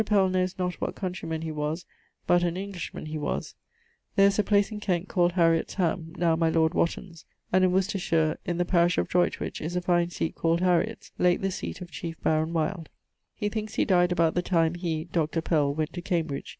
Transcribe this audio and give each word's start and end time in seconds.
Pell 0.03 0.29
knowes 0.29 0.57
not 0.57 0.73
what 0.81 0.95
countreyman 0.95 1.43
he 1.43 1.51
was 1.51 1.85
(but 2.25 2.41
an 2.41 2.57
Englishman 2.57 3.05
he 3.05 3.19
was) 3.19 3.53
[There 4.15 4.25
is 4.25 4.39
a 4.39 4.43
place 4.43 4.71
in 4.71 4.79
Kent 4.79 5.07
called 5.09 5.33
Harriot's 5.33 5.75
ham, 5.75 6.13
now 6.17 6.35
my 6.35 6.49
lord 6.49 6.73
Wotton's[EM]; 6.73 7.23
and 7.53 7.63
in 7.63 7.71
Wostershire 7.71 8.37
in 8.43 8.57
the 8.57 8.65
parish 8.65 8.97
of 8.97 9.07
Droytwich 9.07 9.61
is 9.61 9.75
a 9.75 9.81
fine 9.83 10.09
seat 10.09 10.33
called 10.33 10.61
Harriots, 10.61 11.11
late 11.19 11.43
the 11.43 11.51
seate 11.51 11.81
of 11.81 11.91
Chiefe 11.91 12.19
Baron 12.23 12.51
Wyld.] 12.51 12.87
He 13.35 13.47
thinkes 13.47 13.75
he 13.75 13.85
dyed 13.85 14.11
about 14.11 14.33
the 14.33 14.41
time 14.41 14.73
he 14.73 15.03
(Dr. 15.03 15.39
Pell) 15.39 15.71
went 15.71 15.93
to 15.93 16.01
Cambridge. 16.01 16.49